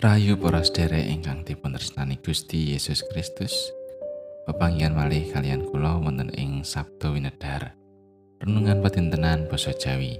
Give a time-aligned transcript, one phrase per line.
[0.00, 3.52] Rayu para sedherek ingkang dipun tresnani Gusti Yesus Kristus.
[4.48, 7.76] Pepanggihan malih kalian kula wonten ing Sabda Winedhar.
[8.40, 10.16] Renungan patintenan basa Jawi.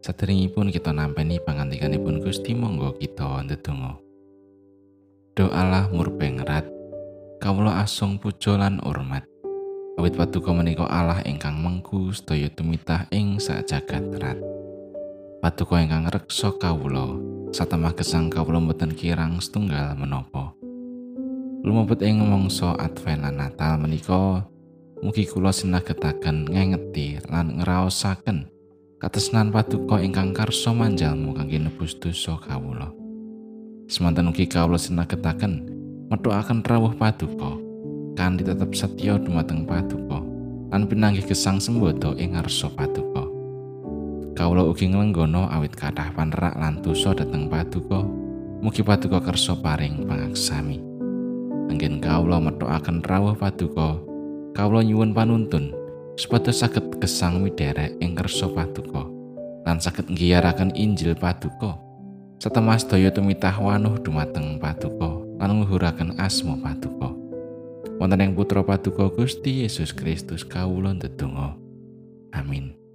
[0.00, 4.00] Saderengipun kita nampeni pangantikanipun Gusti monggo kita ndedonga.
[5.36, 6.64] Doalah murbeng rat,
[7.36, 9.28] kawula asung puja lan hormat.
[10.00, 14.40] Awit paduka menika Allah ingkang mengku sedaya tumitah ing sak jagat rat.
[15.44, 20.52] Paduka ingkang reksa kawula satemah gesang kawula mboten kirang setunggal menapa.
[21.64, 24.44] Lumebet ing mangsa Advent lan Natal menika
[25.00, 28.52] mugi kula sinagetaken ngengeti lan ngraosaken
[29.00, 32.92] katresnan paduka ingkang karsa manjalmu kangge nebus dosa kawula.
[33.88, 35.64] Semanten ugi kawula sinagetaken
[36.12, 37.56] methukaken rawuh paduka
[38.20, 40.20] kanthi tetep setya dumateng paduka
[40.68, 43.05] lan pinanggih gesang sembodo ing ngarsa paduka.
[44.36, 48.04] Kawula ugi nglenggono awit kathah panerak lan dosa dhateng paduka.
[48.60, 50.76] Mugi paduka kersa paring pangaksami.
[51.72, 53.96] Anggen kawula methokaken rawuh paduka,
[54.52, 55.72] kawula nyuwun panuntun
[56.20, 59.04] supados saged gesang miderek ing kersa paduka
[59.64, 61.80] lan saged nggiyaraken Injil paduka.
[62.36, 67.08] Setemas daya tumitah wanuh dumateng paduka lan ngluhuraken asma paduka.
[67.96, 71.56] Wonten ing putra paduka Gusti Yesus Kristus kawula ndedonga.
[72.36, 72.85] Amin.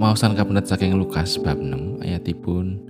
[0.00, 2.80] Maosan kapendet saking Lukas bab 6 ayatipun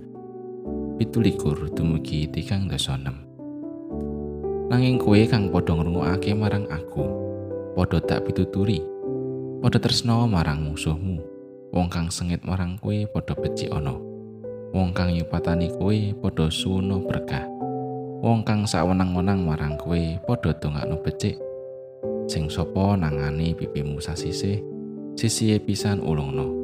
[0.95, 3.27] pitulikur dumugi tigang dasa enam.
[4.71, 7.03] Nanging kue kang padha ngrungokake marang aku,
[7.75, 8.79] padha tak pituturi,
[9.59, 11.19] padha tresna marang musuhmu,
[11.75, 13.91] wong kang sengit marang kue padha becik ana.
[14.71, 17.43] Wong kang nyupatani kue padha suno berkah.
[18.23, 21.35] Wong kang sawenang-wenang marang kue padha dongakno becik.
[22.31, 24.63] Sing sapa nangani pipimu sasisih,
[25.19, 26.60] sisihe pisan ulungno.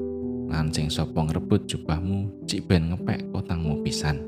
[0.48, 4.24] Lan sing sapa ngrebut jubahmu cik ben ngepek kotangmu pisan.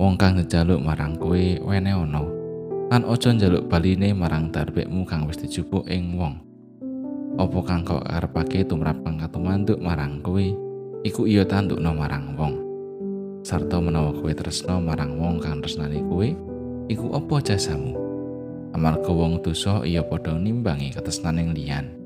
[0.00, 1.36] Wong kang njaluk marang kowe
[1.68, 2.24] wene ana
[2.88, 6.40] lan aja njaluk baline marang darbekmu kang wis dijupuk ing wong.
[7.36, 10.44] Apa kang kok arepake tumrap kang katumanduk marang kowe
[11.04, 12.54] iku iya tandukno marang wong.
[13.44, 16.28] Sarta menawa kowe tresno marang wong kang tresnani kowe
[16.88, 17.92] iku apa jasamu?
[18.72, 21.97] Amarga wong dosa iya padha nimbangi ketresnaning liyan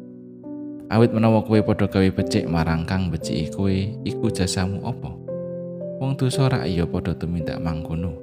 [0.90, 5.12] Awit menawa kowe padha gawe becik marang kang beciki kowe, iku jasamu apa?
[6.02, 8.18] Wong dosa ora iya padha tumindak mangkono.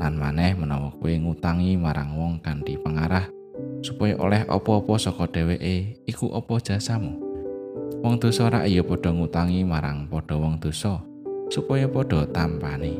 [0.00, 3.28] Lan maneh menawa kowe ngutangi marang wong kanthi pengarah
[3.84, 7.20] supaya oleh apa-apa saka dheweke, iku apa jasamu?
[8.00, 11.04] Wong dosa ora iya padha ngutangi marang padha wong dosa
[11.52, 12.96] supaya padha tampane.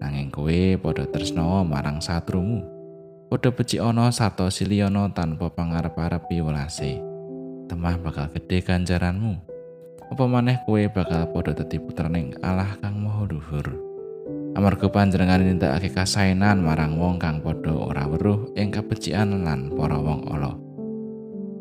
[0.00, 2.64] Nanging kowe padha tresna marang satrumu.
[3.28, 7.09] Padha becik ana sarta siliyana tanpa pangarep-arep welase.
[7.70, 9.38] Temah bakal gede ganjaranmu.
[10.10, 13.62] Apa maneh kue bakal padha dadi putraning Allah kang Maha Luhur.
[14.58, 20.26] Amarga panjenengan nindakake kasainan marang wong kang padha ora weruh ing kabecikan lan para wong
[20.34, 20.58] ala.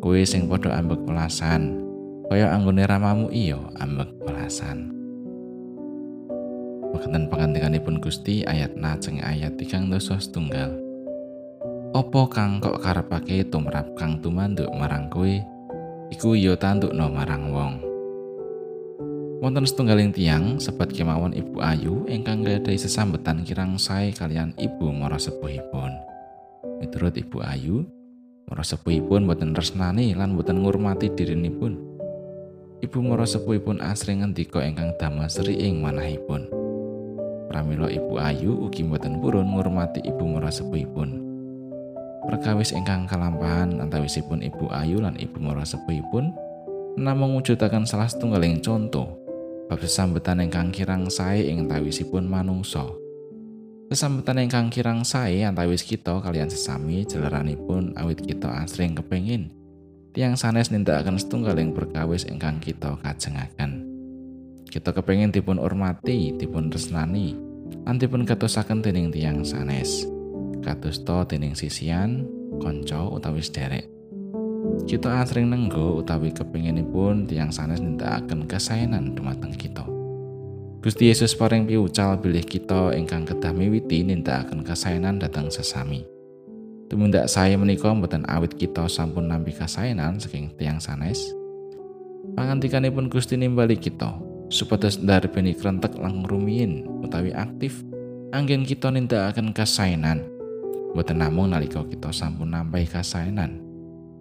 [0.01, 1.77] Kue sing padha ambek welasan,
[2.25, 4.89] kaya anggone ramamu iya ambek welasan.
[6.89, 10.73] Mekaten pangandikanipun Gusti ayat najeng ayat tigang dosa setunggal.
[11.93, 15.37] Opo kang kok karepake tumrap kang tumanduk marang kowe
[16.09, 17.73] iku ya tandukno marang wong.
[19.39, 25.15] Wonten setunggaling tiang sebat kemawon Ibu Ayu ingkang gadhahi sesambetan kirang sae kalian Ibu Mara
[25.15, 25.95] sepuhipun.
[26.83, 27.87] Miturut Ibu Ayu,
[28.51, 31.77] Mara sepuhipun boten resnani lan boten ngurmati dirinipun.
[32.83, 36.49] Ibu Mara sepuhipun asring ngendika ingkang damel seri ing manahipun.
[37.47, 41.28] Pramila Ibu Ayu ugi boten purun ngurmati Ibu Mara sepuhipun.
[42.29, 46.29] Perkawis ingkang kalampahan antawisipun Ibu Ayu lan Ibu Mora sepuhipun
[46.93, 49.17] namung mujudaken salah setunggaling contoh
[49.65, 52.85] bab sesambetan ingkang kirang sae ing antawisipun manungsa.
[53.89, 59.49] Sesambetan ingkang kirang sae antawis kita kalian sesami jeleranipun awit kita asring kepengin
[60.13, 63.89] tiang sanes nindakaken setunggaling perkawis ingkang kita kajengaken.
[64.69, 67.33] Kita kepengin dipun hormati, dipun resnani,
[67.89, 70.18] lan dipun katosaken dening tiang sanes.
[70.69, 72.29] Kadosta dening sisian,
[72.61, 73.89] kanca utawi sederek.
[74.85, 79.81] Kita asring nenggo utawi kepinginipun tiang sanes nindakaken kesaenan dumateng kita.
[80.79, 86.05] Gusti Yesus paring piucal bilih kita ingkang kedah miwiti nindakaken kesaenan dhateng sesami.
[86.89, 91.21] Tumindak saya menika mboten awit kita sampun nampi kasaenan saking tiang sanes.
[92.37, 94.21] Pangantikanipun Gusti nimbali kita
[94.53, 96.25] supados ndarbeni krentek lang
[97.01, 97.81] utawi aktif
[98.33, 100.38] anggen kita nindakaken kasaenan
[100.93, 103.61] Mboten namung nalika kita sampun nampi kasainan.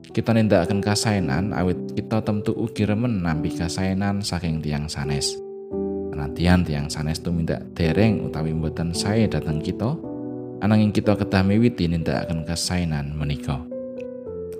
[0.08, 5.36] Kita nindakaken kasainan awit kita tentu ugi remen nampi kasainan saking tiang sanes.
[6.12, 9.96] Penantian tiang sanes tumindak dereng utawi mboten sae dateng kita,
[10.60, 13.64] ananging kita kedah miwiti nindakaken kasainan menika.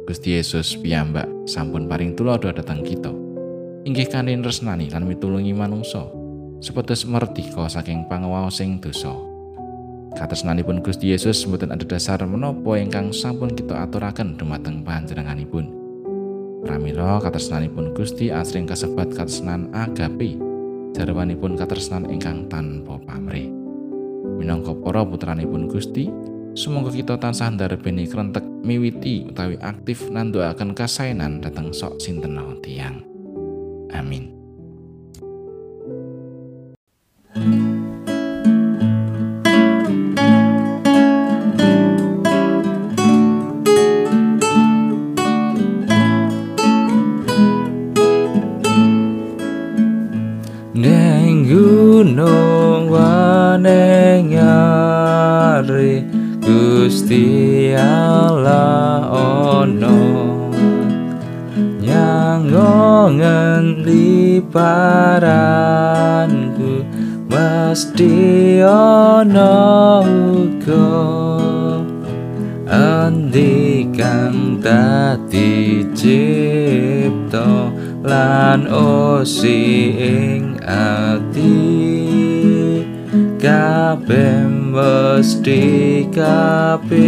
[0.08, 3.12] Gusti Yesus piyambak sampun paring tulodo dateng kita.
[3.84, 6.08] Inggih kanthi resnani lan mitulungi manungsa,
[6.64, 9.37] supados merdika saking pangawaosing dosa.
[10.18, 15.70] Katresnanipun Gusti Yesus mboten ada dasar menapa ingkang sampun kita aturaken dumateng panjenenganipun.
[16.66, 20.34] Pramila katresnanipun Gusti asring kasebat katresnan agape
[20.98, 23.46] jarwanipun katresnan ingkang tanpa pamrih.
[24.42, 26.10] Minangka para putranipun Gusti,
[26.58, 33.06] sumangga kita tansah ndarbeni krentek miwiti utawi aktif nanduaken kasainan dhateng sok sinten tiyang.
[33.94, 34.37] Amin.
[55.58, 56.06] Wanengari
[56.38, 59.98] Gusti Allah ono.
[61.82, 63.02] Nyangongen
[63.82, 65.26] liparanku
[67.26, 70.94] mesti ono uga.
[72.68, 77.72] Andi kang dadi cipta
[78.04, 81.56] lan osi ing ati.
[83.38, 86.98] Kabeh mesti kapirsan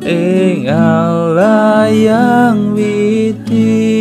[0.00, 3.98] ing Allah yang witi